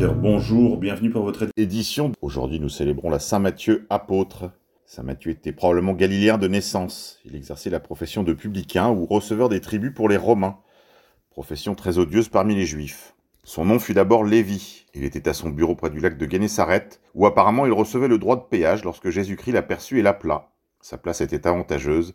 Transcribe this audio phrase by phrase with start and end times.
[0.00, 2.12] Bonjour, bienvenue pour votre édition.
[2.22, 4.52] Aujourd'hui, nous célébrons la Saint Matthieu apôtre.
[4.86, 7.18] Saint Matthieu était probablement galiléen de naissance.
[7.24, 10.58] Il exerçait la profession de publicain ou receveur des tribus pour les Romains,
[11.30, 13.16] profession très odieuse parmi les Juifs.
[13.42, 14.86] Son nom fut d'abord Lévi.
[14.94, 18.18] Il était à son bureau près du lac de Génésaret, où apparemment il recevait le
[18.18, 20.52] droit de péage lorsque Jésus-Christ l'aperçut et l'appela.
[20.80, 22.14] Sa place était avantageuse,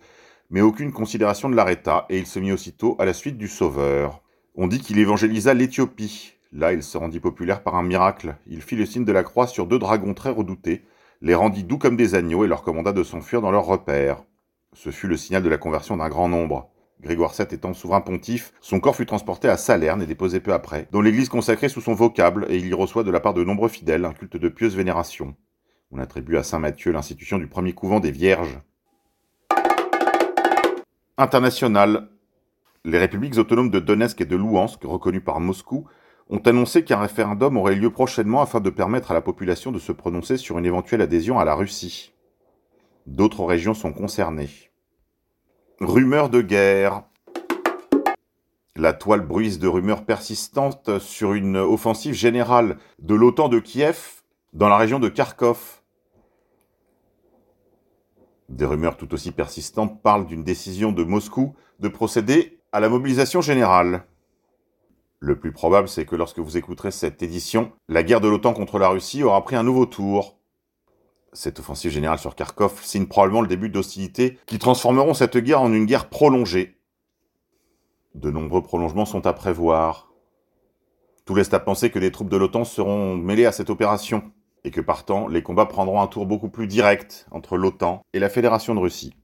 [0.50, 4.22] mais aucune considération ne l'arrêta, et il se mit aussitôt à la suite du Sauveur.
[4.56, 6.36] On dit qu'il évangélisa l'Éthiopie.
[6.56, 8.36] Là, il se rendit populaire par un miracle.
[8.46, 10.86] Il fit le signe de la croix sur deux dragons très redoutés,
[11.22, 14.24] les rendit doux comme des agneaux et leur commanda de s'enfuir dans leur repère.
[14.74, 16.70] Ce fut le signal de la conversion d'un grand nombre.
[17.02, 20.88] Grégoire VII étant souverain pontife, son corps fut transporté à Salerne et déposé peu après,
[20.92, 23.68] dont l'église consacrée sous son vocable, et il y reçoit de la part de nombreux
[23.68, 25.36] fidèles un culte de pieuse vénération.
[25.92, 28.60] On attribue à saint Matthieu l'institution du premier couvent des Vierges.
[31.18, 32.10] International.
[32.86, 35.88] Les républiques autonomes de Donetsk et de Louhansk, reconnues par Moscou,
[36.30, 39.92] ont annoncé qu'un référendum aurait lieu prochainement afin de permettre à la population de se
[39.92, 42.14] prononcer sur une éventuelle adhésion à la Russie.
[43.06, 44.50] D'autres régions sont concernées.
[45.80, 47.04] Rumeurs de guerre.
[48.76, 54.70] La toile bruise de rumeurs persistantes sur une offensive générale de l'OTAN de Kiev dans
[54.70, 55.82] la région de Kharkov.
[58.50, 63.42] Des rumeurs tout aussi persistantes parlent d'une décision de Moscou de procéder à la mobilisation
[63.42, 64.06] générale.
[65.26, 68.78] Le plus probable, c'est que lorsque vous écouterez cette édition, la guerre de l'OTAN contre
[68.78, 70.38] la Russie aura pris un nouveau tour.
[71.32, 75.72] Cette offensive générale sur Kharkov signe probablement le début d'hostilités qui transformeront cette guerre en
[75.72, 76.78] une guerre prolongée.
[78.16, 80.12] De nombreux prolongements sont à prévoir.
[81.24, 84.30] Tout laisse à penser que les troupes de l'OTAN seront mêlées à cette opération,
[84.66, 88.28] et que partant, les combats prendront un tour beaucoup plus direct entre l'OTAN et la
[88.28, 89.16] Fédération de Russie.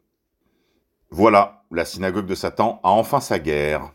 [1.09, 3.91] Voilà, la synagogue de Satan a enfin sa guerre.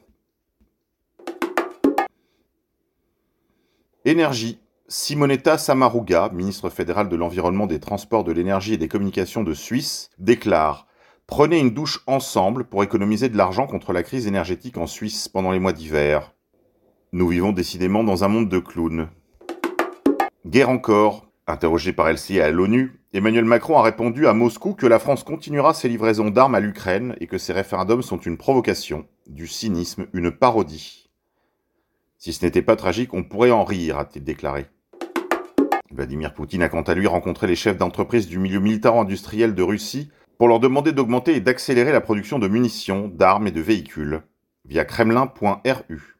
[4.06, 4.58] Énergie.
[4.86, 10.10] Simonetta Samaruga, ministre fédéral de l'Environnement, des Transports, de l'Énergie et des Communications de Suisse,
[10.18, 10.86] déclare
[11.26, 15.52] Prenez une douche ensemble pour économiser de l'argent contre la crise énergétique en Suisse pendant
[15.52, 16.34] les mois d'hiver.
[17.12, 19.08] Nous vivons décidément dans un monde de clowns.
[20.46, 21.26] Guerre encore.
[21.46, 25.72] Interrogé par LCI à l'ONU, Emmanuel Macron a répondu à Moscou que la France continuera
[25.72, 30.30] ses livraisons d'armes à l'Ukraine et que ces référendums sont une provocation, du cynisme, une
[30.30, 31.03] parodie.
[32.24, 34.64] Si ce n'était pas tragique, on pourrait en rire, a-t-il déclaré.
[35.90, 40.10] Vladimir Poutine a quant à lui rencontré les chefs d'entreprise du milieu militaro-industriel de Russie
[40.38, 44.22] pour leur demander d'augmenter et d'accélérer la production de munitions, d'armes et de véhicules,
[44.64, 46.16] via kremlin.ru.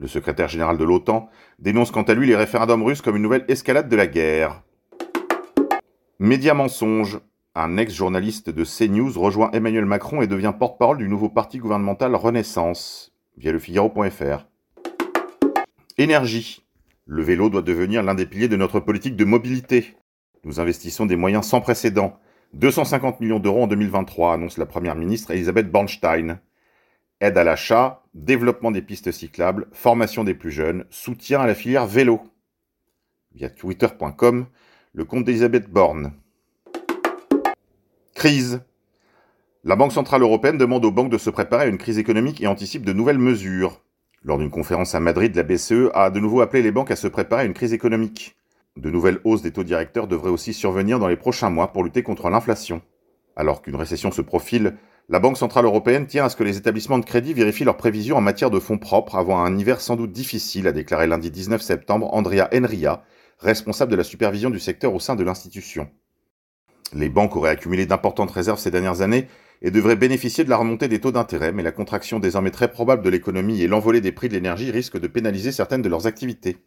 [0.00, 3.44] Le secrétaire général de l'OTAN dénonce quant à lui les référendums russes comme une nouvelle
[3.46, 4.64] escalade de la guerre.
[6.18, 7.20] Média mensonge.
[7.54, 13.12] Un ex-journaliste de CNews rejoint Emmanuel Macron et devient porte-parole du nouveau parti gouvernemental Renaissance,
[13.36, 14.46] via le Figaro.fr.
[15.98, 16.64] Énergie.
[17.06, 19.94] Le vélo doit devenir l'un des piliers de notre politique de mobilité.
[20.44, 22.18] Nous investissons des moyens sans précédent.
[22.54, 26.40] 250 millions d'euros en 2023, annonce la Première ministre Elisabeth Bornstein.
[27.20, 31.86] Aide à l'achat, développement des pistes cyclables, formation des plus jeunes, soutien à la filière
[31.86, 32.22] vélo.
[33.34, 34.46] Via twitter.com,
[34.94, 36.12] le compte d'Elisabeth Borne.
[38.14, 38.62] Crise.
[39.64, 42.46] La Banque Centrale Européenne demande aux banques de se préparer à une crise économique et
[42.46, 43.82] anticipe de nouvelles mesures.
[44.24, 47.08] Lors d'une conférence à Madrid, la BCE a de nouveau appelé les banques à se
[47.08, 48.36] préparer à une crise économique.
[48.76, 52.04] De nouvelles hausses des taux directeurs devraient aussi survenir dans les prochains mois pour lutter
[52.04, 52.82] contre l'inflation.
[53.34, 54.76] Alors qu'une récession se profile,
[55.08, 58.16] la Banque Centrale Européenne tient à ce que les établissements de crédit vérifient leurs prévisions
[58.16, 61.60] en matière de fonds propres avant un hiver sans doute difficile, a déclaré lundi 19
[61.60, 63.02] septembre Andrea Enria,
[63.40, 65.90] responsable de la supervision du secteur au sein de l'institution.
[66.94, 69.26] Les banques auraient accumulé d'importantes réserves ces dernières années
[69.62, 73.02] et devrait bénéficier de la remontée des taux d'intérêt, mais la contraction désormais très probable
[73.02, 76.58] de l'économie et l'envolée des prix de l'énergie risquent de pénaliser certaines de leurs activités.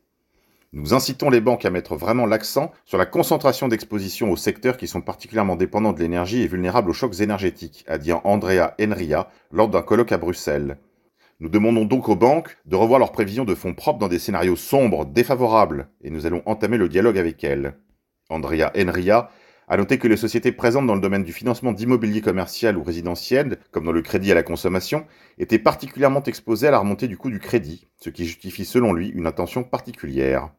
[0.71, 4.88] Nous incitons les banques à mettre vraiment l'accent sur la concentration d'exposition aux secteurs qui
[4.88, 9.69] sont particulièrement dépendants de l'énergie et vulnérables aux chocs énergétiques, a dit Andrea Enria lors
[9.69, 10.77] d'un colloque à Bruxelles.
[11.42, 14.56] Nous demandons donc aux banques de revoir leurs prévisions de fonds propres dans des scénarios
[14.56, 17.77] sombres, défavorables, et nous allons entamer le dialogue avec elles.
[18.30, 19.30] Andrea Enria
[19.67, 23.57] à noter que les sociétés présentes dans le domaine du financement d'immobilier commercial ou résidentiel,
[23.71, 25.06] comme dans le crédit à la consommation,
[25.39, 29.09] étaient particulièrement exposées à la remontée du coût du crédit, ce qui justifie selon lui
[29.09, 30.50] une attention particulière.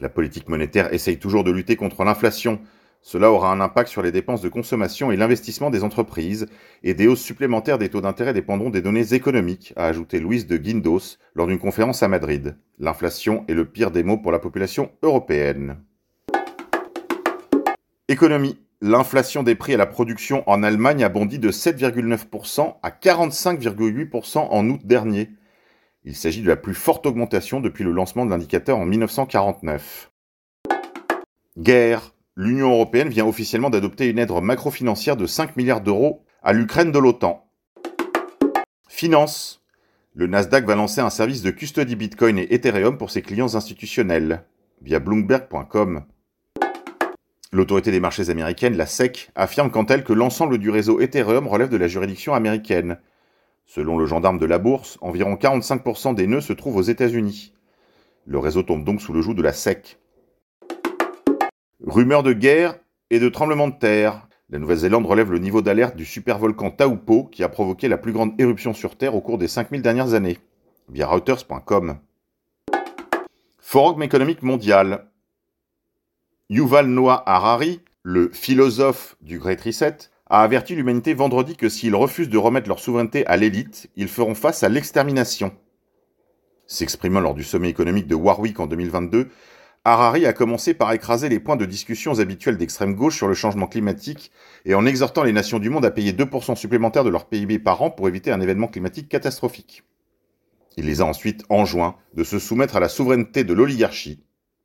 [0.00, 2.60] La politique monétaire essaye toujours de lutter contre l'inflation.
[3.02, 6.46] Cela aura un impact sur les dépenses de consommation et l'investissement des entreprises,
[6.82, 10.56] et des hausses supplémentaires des taux d'intérêt dépendront des données économiques, a ajouté Louise de
[10.56, 12.56] Guindos lors d'une conférence à Madrid.
[12.78, 15.78] L'inflation est le pire des maux pour la population européenne.
[18.12, 18.58] Économie.
[18.82, 24.68] L'inflation des prix à la production en Allemagne a bondi de 7,9% à 45,8% en
[24.68, 25.30] août dernier.
[26.04, 30.10] Il s'agit de la plus forte augmentation depuis le lancement de l'indicateur en 1949.
[31.56, 32.12] Guerre.
[32.36, 36.98] L'Union européenne vient officiellement d'adopter une aide macrofinancière de 5 milliards d'euros à l'Ukraine de
[36.98, 37.48] l'OTAN.
[38.88, 39.64] Finance.
[40.14, 44.44] Le Nasdaq va lancer un service de custody Bitcoin et Ethereum pour ses clients institutionnels,
[44.82, 46.04] via bloomberg.com.
[47.54, 51.68] L'autorité des marchés américaine, la SEC, affirme quant elle que l'ensemble du réseau Ethereum relève
[51.68, 52.98] de la juridiction américaine.
[53.66, 57.52] Selon le gendarme de la bourse, environ 45% des nœuds se trouvent aux États-Unis.
[58.24, 59.98] Le réseau tombe donc sous le joug de la SEC.
[61.86, 62.76] Rumeurs de guerre
[63.10, 64.28] et de tremblement de terre.
[64.48, 68.32] La Nouvelle-Zélande relève le niveau d'alerte du supervolcan Taupo qui a provoqué la plus grande
[68.40, 70.38] éruption sur Terre au cours des 5000 dernières années,
[70.88, 71.98] via Reuters.com.
[73.58, 75.11] Forum économique mondial.
[76.52, 82.28] Yuval Noah Harari, le philosophe du Great Reset, a averti l'humanité vendredi que s'ils refusent
[82.28, 85.54] de remettre leur souveraineté à l'élite, ils feront face à l'extermination.
[86.66, 89.30] S'exprimant lors du sommet économique de Warwick en 2022,
[89.86, 93.66] Harari a commencé par écraser les points de discussion habituels d'extrême gauche sur le changement
[93.66, 94.30] climatique
[94.66, 97.80] et en exhortant les nations du monde à payer 2% supplémentaires de leur PIB par
[97.80, 99.84] an pour éviter un événement climatique catastrophique.
[100.76, 104.22] Il les a ensuite enjoints de se soumettre à la souveraineté de l'oligarchie,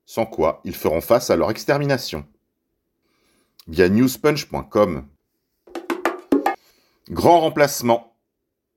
[0.07, 2.25] sans quoi ils feront face à leur extermination.
[3.67, 5.05] Via newspunch.com.
[7.11, 8.15] Grand remplacement.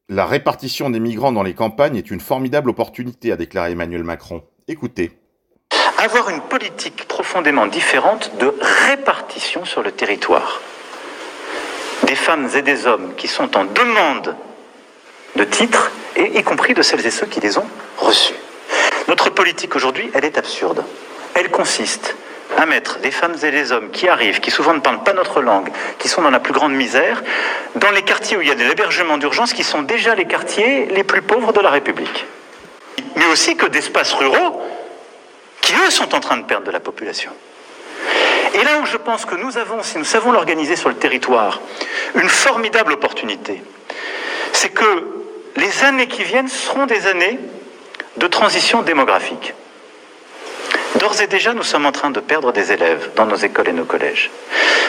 [0.08, 4.42] La répartition des migrants dans les campagnes est une formidable opportunité, a déclaré Emmanuel Macron.
[4.68, 5.16] Écoutez
[6.02, 8.54] avoir une politique profondément différente de
[8.88, 10.62] répartition sur le territoire.
[12.06, 14.34] Des femmes et des hommes qui sont en demande
[15.36, 17.66] de titres, et y compris de celles et ceux qui les ont
[17.98, 18.34] reçus.
[19.08, 20.84] Notre politique aujourd'hui, elle est absurde.
[21.34, 22.16] Elle consiste
[22.56, 25.40] à mettre des femmes et des hommes qui arrivent, qui souvent ne parlent pas notre
[25.40, 25.68] langue,
[25.98, 27.22] qui sont dans la plus grande misère,
[27.76, 30.86] dans les quartiers où il y a des hébergements d'urgence qui sont déjà les quartiers
[30.86, 32.26] les plus pauvres de la République.
[33.16, 34.62] Mais aussi que d'espaces ruraux
[35.60, 37.30] qui eux sont en train de perdre de la population.
[38.54, 41.60] Et là où je pense que nous avons, si nous savons l'organiser sur le territoire,
[42.14, 43.62] une formidable opportunité,
[44.52, 45.06] c'est que
[45.56, 47.38] les années qui viennent seront des années
[48.16, 49.54] de transition démographique.
[51.00, 53.72] D'ores et déjà, nous sommes en train de perdre des élèves dans nos écoles et
[53.72, 54.30] nos collèges.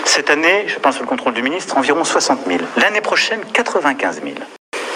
[0.06, 2.60] Cette année, je pense sous le contrôle du ministre, environ 60 000.
[2.78, 4.36] L'année prochaine, 95 000.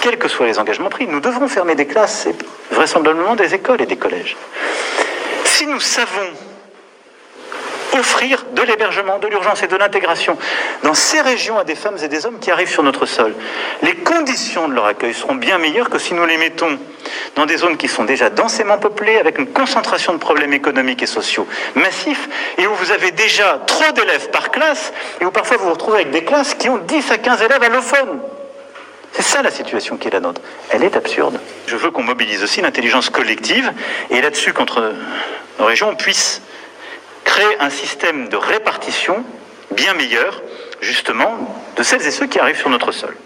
[0.01, 2.35] Quels que soient les engagements pris, nous devrons fermer des classes et
[2.69, 4.35] vraisemblablement des écoles et des collèges
[5.57, 6.33] si nous savons
[7.97, 10.37] offrir de l'hébergement, de l'urgence et de l'intégration
[10.83, 13.33] dans ces régions à des femmes et des hommes qui arrivent sur notre sol,
[13.81, 16.77] les conditions de leur accueil seront bien meilleures que si nous les mettons
[17.35, 21.07] dans des zones qui sont déjà densément peuplées, avec une concentration de problèmes économiques et
[21.07, 25.65] sociaux massifs, et où vous avez déjà trop d'élèves par classe, et où parfois vous
[25.65, 28.19] vous retrouvez avec des classes qui ont 10 à 15 élèves allophones.
[29.11, 30.41] C'est ça la situation qui est la nôtre.
[30.69, 31.39] Elle est absurde.
[31.67, 33.71] Je veux qu'on mobilise aussi l'intelligence collective,
[34.09, 34.93] et là-dessus, contre
[35.59, 36.41] nos régions puissent
[37.25, 39.25] créer un système de répartition
[39.75, 40.41] bien meilleur,
[40.79, 41.37] justement,
[41.75, 43.17] de celles et ceux qui arrivent sur notre sol.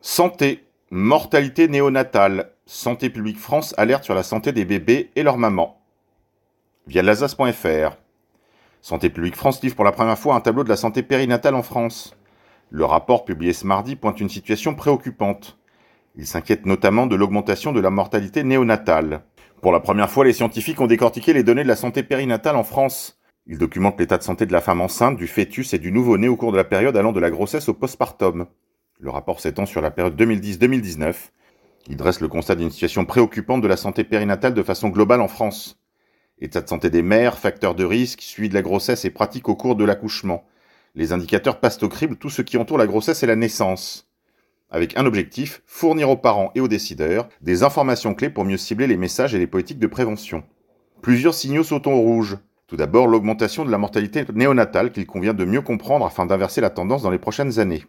[0.00, 2.50] Santé, mortalité néonatale.
[2.66, 5.80] Santé publique France alerte sur la santé des bébés et leurs mamans.
[6.86, 7.96] Via lazas.fr.
[8.80, 11.62] Santé publique France livre pour la première fois un tableau de la santé périnatale en
[11.62, 12.16] France.
[12.70, 15.58] Le rapport publié ce mardi pointe une situation préoccupante.
[16.16, 19.22] Il s'inquiète notamment de l'augmentation de la mortalité néonatale.
[19.64, 22.64] Pour la première fois, les scientifiques ont décortiqué les données de la santé périnatale en
[22.64, 23.18] France.
[23.46, 26.36] Ils documentent l'état de santé de la femme enceinte, du fœtus et du nouveau-né au
[26.36, 28.44] cours de la période allant de la grossesse au postpartum.
[29.00, 31.14] Le rapport s'étend sur la période 2010-2019.
[31.88, 35.28] Il dresse le constat d'une situation préoccupante de la santé périnatale de façon globale en
[35.28, 35.80] France.
[36.42, 39.56] État de santé des mères, facteurs de risque, suivi de la grossesse et pratique au
[39.56, 40.44] cours de l'accouchement.
[40.94, 44.10] Les indicateurs passent au crible tout ce qui entoure la grossesse et la naissance
[44.74, 48.88] avec un objectif, fournir aux parents et aux décideurs des informations clés pour mieux cibler
[48.88, 50.42] les messages et les politiques de prévention.
[51.00, 52.38] Plusieurs signaux sautent au rouge.
[52.66, 56.70] Tout d'abord, l'augmentation de la mortalité néonatale qu'il convient de mieux comprendre afin d'inverser la
[56.70, 57.84] tendance dans les prochaines années.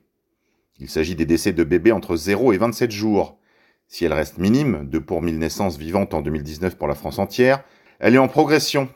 [0.78, 3.40] Il s'agit des décès de bébés entre 0 et 27 jours.
[3.88, 7.64] Si elle reste minime, 2 pour 1000 naissances vivantes en 2019 pour la France entière,
[7.98, 8.90] elle est en progression.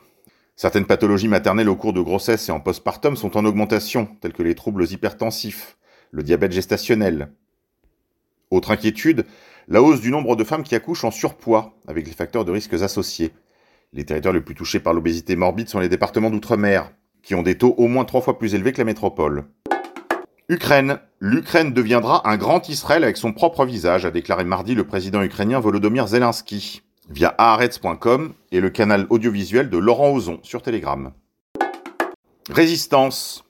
[0.54, 4.44] Certaines pathologies maternelles au cours de grossesse et en postpartum sont en augmentation, telles que
[4.44, 5.76] les troubles hypertensifs,
[6.12, 7.32] le diabète gestationnel,
[8.50, 9.24] autre inquiétude,
[9.68, 12.74] la hausse du nombre de femmes qui accouchent en surpoids, avec les facteurs de risques
[12.74, 13.32] associés.
[13.92, 16.92] Les territoires les plus touchés par l'obésité morbide sont les départements d'outre-mer,
[17.22, 19.44] qui ont des taux au moins trois fois plus élevés que la métropole.
[20.48, 20.98] Ukraine.
[21.20, 25.60] L'Ukraine deviendra un grand Israël avec son propre visage, a déclaré mardi le président ukrainien
[25.60, 31.12] Volodymyr Zelensky, via Haaretz.com et le canal audiovisuel de Laurent Ozon sur Telegram.
[32.48, 33.44] Résistance.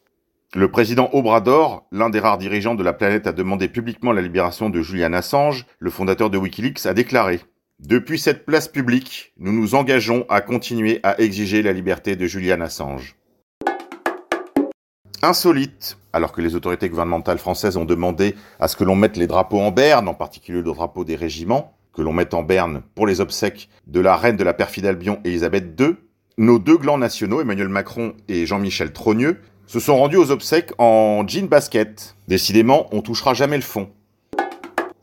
[0.57, 4.69] Le président Obrador, l'un des rares dirigeants de la planète à demander publiquement la libération
[4.69, 7.38] de Julian Assange, le fondateur de Wikileaks, a déclaré
[7.78, 12.62] Depuis cette place publique, nous nous engageons à continuer à exiger la liberté de Julian
[12.62, 13.14] Assange.
[15.23, 19.28] Insolite, alors que les autorités gouvernementales françaises ont demandé à ce que l'on mette les
[19.28, 23.07] drapeaux en berne, en particulier le drapeau des régiments, que l'on mette en berne pour
[23.07, 25.95] les obsèques de la reine de la perfide Albion Élisabeth II,
[26.38, 31.22] nos deux glands nationaux, Emmanuel Macron et Jean-Michel Trogneux, se sont rendus aux obsèques en
[31.28, 32.16] jean basket.
[32.26, 33.88] Décidément, on touchera jamais le fond.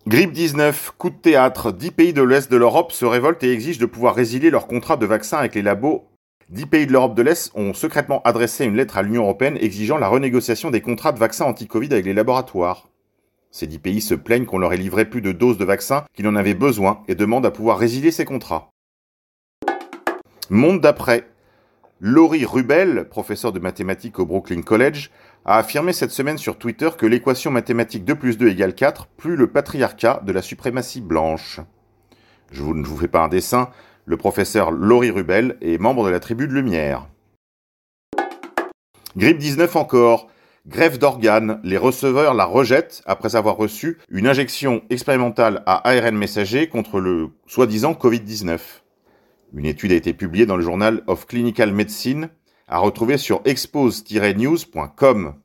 [0.06, 3.80] Grippe 19, coup de théâtre, dix pays de l'Est de l'Europe se révoltent et exigent
[3.80, 6.10] de pouvoir résilier leur contrat de vaccin avec les labos.
[6.50, 9.98] Dix pays de l'Europe de l'Est ont secrètement adressé une lettre à l'Union européenne exigeant
[9.98, 12.90] la renégociation des contrats de vaccins anti-Covid avec les laboratoires.
[13.52, 16.28] Ces dix pays se plaignent qu'on leur ait livré plus de doses de vaccins qu'ils
[16.28, 18.70] en avaient besoin et demandent à pouvoir résilier ces contrats.
[20.50, 21.26] Monde d'après,
[22.00, 25.10] Laurie Rubel, professeur de mathématiques au Brooklyn College,
[25.46, 29.36] a affirmé cette semaine sur Twitter que l'équation mathématique 2 plus 2 égale 4 plus
[29.36, 31.60] le patriarcat de la suprématie blanche.
[32.52, 33.70] Je ne vous fais pas un dessin,
[34.06, 37.08] le professeur Laurie Rubel est membre de la tribu de Lumière.
[39.16, 40.28] Grippe 19 encore.
[40.68, 46.68] Grève d'organes, les receveurs la rejettent après avoir reçu une injection expérimentale à ARN messager
[46.68, 48.60] contre le soi-disant Covid-19.
[49.54, 52.30] Une étude a été publiée dans le journal of Clinical Medicine,
[52.68, 55.36] à retrouver sur expose-news.com.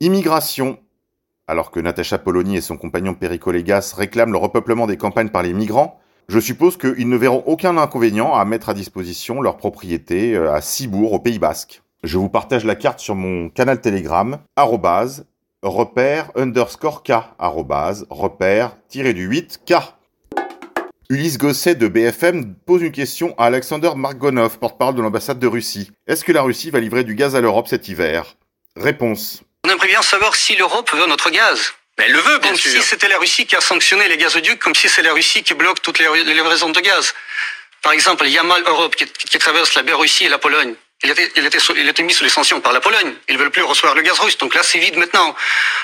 [0.00, 0.78] Immigration.
[1.46, 5.42] Alors que Natacha Polony et son compagnon Perico Légas réclament le repeuplement des campagnes par
[5.42, 5.98] les migrants,
[6.28, 10.60] je suppose qu'ils ne verront aucun inconvénient à mettre à disposition leur propriété euh, à
[10.60, 11.82] Cibourg, au Pays Basque.
[12.04, 15.26] Je vous partage la carte sur mon canal Telegram, arrobase,
[15.62, 19.74] repère underscore K, arrobase, repère, tiré du 8 K.
[21.10, 25.90] Ulysse Gosset de BFM pose une question à Alexander Margonov, porte-parole de l'ambassade de Russie.
[26.06, 28.36] Est-ce que la Russie va livrer du gaz à l'Europe cet hiver?
[28.76, 29.40] Réponse.
[29.66, 31.72] On aimerait bien savoir si l'Europe veut notre gaz.
[31.98, 32.70] Mais elle le veut, bien Comme sûr.
[32.70, 35.54] si c'était la Russie qui a sanctionné les gazoducs, comme si c'est la Russie qui
[35.54, 37.12] bloque toutes les, livraisons de gaz.
[37.82, 40.74] Par exemple, Yamal Europe, qui, qui traverse la Biélorussie et la Pologne.
[41.02, 43.14] Il était, il, était sous- il était mis sous les sanctions par la Pologne.
[43.28, 44.38] Ils veulent plus recevoir le gaz russe.
[44.38, 45.34] Donc là, c'est vide maintenant.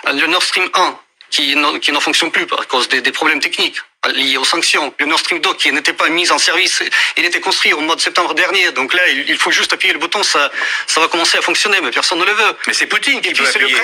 [0.07, 0.99] Euh, Le Nord Stream 1,
[1.31, 4.93] qui, n'en- qui n'en fonctionne plus à cause des, des problèmes techniques liés aux sanctions.
[4.99, 6.83] Le Nord Stream 2, qui n'était pas mis en service.
[7.17, 8.71] Il était construit au mois de septembre dernier.
[8.73, 10.51] Donc là, il, faut juste appuyer le bouton, ça,
[10.87, 12.53] ça va commencer à fonctionner, mais personne ne le veut.
[12.67, 13.77] Mais c'est Poutine qui peut c'est appuyer.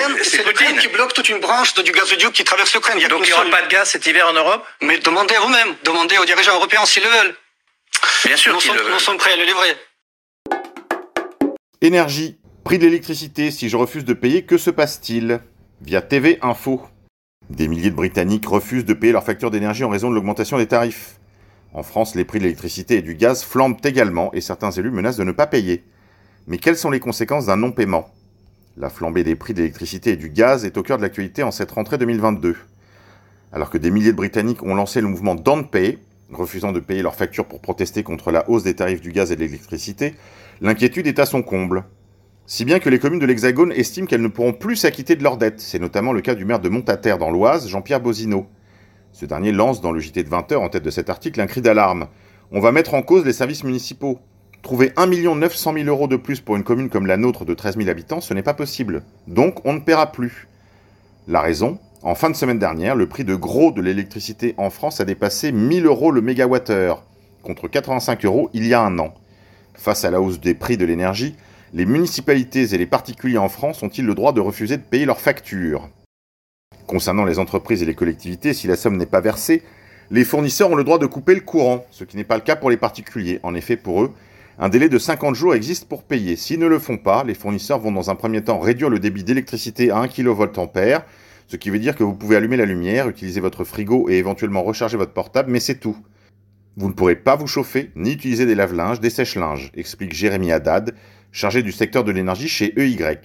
[0.43, 0.77] Poutine.
[0.77, 2.99] qui bloque toute une branche de- du gazoduc qui traverse l'Ukraine.
[3.07, 4.65] Donc il n'y aura seule- pas de gaz cet hiver en Europe?
[4.81, 7.35] Mais demandez à vous-même, demandez aux dirigeants européens s'ils le veulent.
[8.25, 8.93] Bien sûr Nous qu'ils sommes, le veulent.
[8.93, 9.75] nous sommes prêts à le livrer.
[11.81, 12.37] Énergie.
[12.63, 15.41] Prix de l'électricité, si je refuse de payer, que se passe-t-il?
[15.81, 16.81] Via TV Info.
[17.53, 20.65] Des milliers de Britanniques refusent de payer leur facture d'énergie en raison de l'augmentation des
[20.65, 21.19] tarifs.
[21.73, 25.17] En France, les prix de l'électricité et du gaz flambent également et certains élus menacent
[25.17, 25.83] de ne pas payer.
[26.47, 28.09] Mais quelles sont les conséquences d'un non-paiement?
[28.75, 31.51] La flambée des prix de l'électricité et du gaz est au cœur de l'actualité en
[31.51, 32.55] cette rentrée 2022.
[33.51, 35.99] Alors que des milliers de Britanniques ont lancé le mouvement Don't Pay,
[36.31, 39.35] refusant de payer leurs factures pour protester contre la hausse des tarifs du gaz et
[39.35, 40.15] de l'électricité,
[40.59, 41.83] l'inquiétude est à son comble.
[42.45, 45.37] Si bien que les communes de l'Hexagone estiment qu'elles ne pourront plus s'acquitter de leurs
[45.37, 45.61] dettes.
[45.61, 48.47] C'est notamment le cas du maire de Montataire dans l'Oise, Jean-Pierre Bozino.
[49.13, 51.61] Ce dernier lance dans le JT de 20h en tête de cet article un cri
[51.61, 52.07] d'alarme.
[52.51, 54.19] On va mettre en cause les services municipaux.
[54.61, 57.77] Trouver 1 900 000 euros de plus pour une commune comme la nôtre de 13
[57.77, 59.03] 000 habitants, ce n'est pas possible.
[59.27, 60.49] Donc on ne paiera plus.
[61.27, 64.99] La raison En fin de semaine dernière, le prix de gros de l'électricité en France
[64.99, 67.05] a dépassé 1000 euros le mégawattheure,
[67.41, 69.13] contre 85 euros il y a un an.
[69.75, 71.37] Face à la hausse des prix de l'énergie,
[71.73, 75.19] les municipalités et les particuliers en France ont-ils le droit de refuser de payer leurs
[75.19, 75.89] factures?
[76.85, 79.63] Concernant les entreprises et les collectivités, si la somme n'est pas versée,
[80.11, 82.55] les fournisseurs ont le droit de couper le courant, ce qui n'est pas le cas
[82.55, 83.39] pour les particuliers.
[83.41, 84.13] En effet, pour eux,
[84.59, 86.35] un délai de 50 jours existe pour payer.
[86.35, 89.23] S'ils ne le font pas, les fournisseurs vont dans un premier temps réduire le débit
[89.23, 91.05] d'électricité à 1 kVA,
[91.47, 94.61] ce qui veut dire que vous pouvez allumer la lumière, utiliser votre frigo et éventuellement
[94.61, 95.97] recharger votre portable, mais c'est tout.
[96.75, 100.95] Vous ne pourrez pas vous chauffer, ni utiliser des lave-linges, des sèche-linges, explique Jérémy Haddad,
[101.31, 103.19] chargé du secteur de l'énergie chez EY.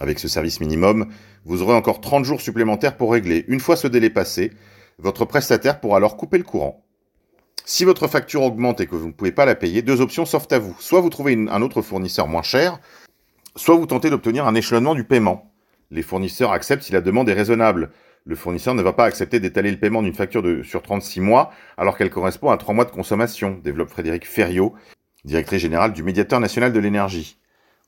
[0.00, 1.08] Avec ce service minimum,
[1.44, 3.44] vous aurez encore 30 jours supplémentaires pour régler.
[3.48, 4.52] Une fois ce délai passé,
[4.98, 6.84] votre prestataire pourra alors couper le courant.
[7.64, 10.52] Si votre facture augmente et que vous ne pouvez pas la payer, deux options s'offrent
[10.52, 10.74] à vous.
[10.80, 12.80] Soit vous trouvez un autre fournisseur moins cher,
[13.54, 15.52] soit vous tentez d'obtenir un échelonnement du paiement.
[15.90, 17.90] Les fournisseurs acceptent si la demande est raisonnable.
[18.24, 21.50] Le fournisseur ne va pas accepter d'étaler le paiement d'une facture de, sur 36 mois
[21.76, 24.74] alors qu'elle correspond à 3 mois de consommation, développe Frédéric Ferriot,
[25.24, 27.38] directrice générale du Médiateur national de l'énergie.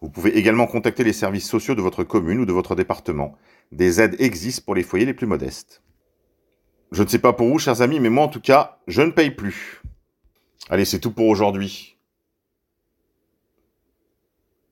[0.00, 3.37] Vous pouvez également contacter les services sociaux de votre commune ou de votre département.
[3.73, 5.83] Des aides existent pour les foyers les plus modestes.
[6.93, 9.11] Je ne sais pas pour vous, chers amis, mais moi en tout cas, je ne
[9.11, 9.83] paye plus.
[10.69, 11.97] Allez, c'est tout pour aujourd'hui.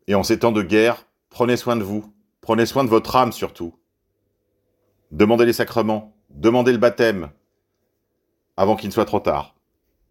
[0.09, 2.05] Et en ces temps de guerre, Prenez soin de vous.
[2.43, 3.75] Prenez soin de votre âme surtout.
[5.13, 6.17] Demandez les sacrements.
[6.31, 7.29] Demandez le baptême.
[8.57, 9.52] Avant qu'il ne soit trop tard.